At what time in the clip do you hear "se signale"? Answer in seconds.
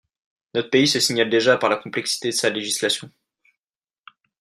0.87-1.29